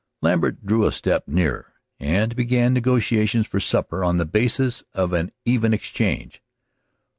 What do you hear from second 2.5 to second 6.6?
negotiations for supper on the basis of an even exchange.